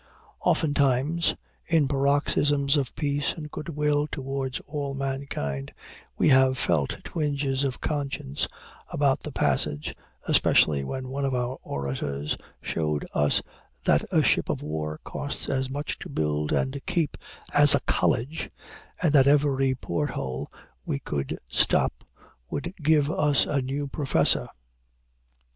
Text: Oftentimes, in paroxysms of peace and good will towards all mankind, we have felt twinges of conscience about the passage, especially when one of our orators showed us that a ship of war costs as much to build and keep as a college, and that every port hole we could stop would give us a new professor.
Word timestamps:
Oftentimes, 0.39 1.35
in 1.67 1.87
paroxysms 1.87 2.75
of 2.75 2.95
peace 2.95 3.33
and 3.37 3.51
good 3.51 3.69
will 3.69 4.07
towards 4.07 4.59
all 4.61 4.95
mankind, 4.95 5.71
we 6.17 6.29
have 6.29 6.57
felt 6.57 6.97
twinges 7.03 7.63
of 7.63 7.81
conscience 7.81 8.47
about 8.89 9.19
the 9.19 9.31
passage, 9.31 9.93
especially 10.27 10.83
when 10.83 11.09
one 11.09 11.23
of 11.23 11.35
our 11.35 11.59
orators 11.61 12.35
showed 12.63 13.05
us 13.13 13.43
that 13.85 14.03
a 14.11 14.23
ship 14.23 14.49
of 14.49 14.63
war 14.63 14.99
costs 15.03 15.47
as 15.47 15.69
much 15.69 15.99
to 15.99 16.09
build 16.09 16.51
and 16.51 16.81
keep 16.87 17.15
as 17.53 17.75
a 17.75 17.79
college, 17.81 18.49
and 19.03 19.13
that 19.13 19.27
every 19.27 19.75
port 19.75 20.09
hole 20.09 20.49
we 20.83 20.97
could 20.97 21.37
stop 21.47 21.93
would 22.49 22.73
give 22.81 23.11
us 23.11 23.45
a 23.45 23.61
new 23.61 23.87
professor. 23.87 24.47